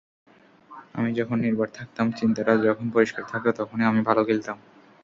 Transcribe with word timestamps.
আমি 0.95 1.09
যখন 1.19 1.37
নির্ভার 1.39 1.69
থাকতাম, 1.73 2.05
চিন্তাটা 2.11 2.53
যখন 2.65 2.85
পরিষ্কার 2.95 3.23
থাকত, 3.31 3.47
তখনই 3.59 3.85
আমি 3.85 4.01
ভালো 4.09 4.21
খেলতাম। 4.27 4.57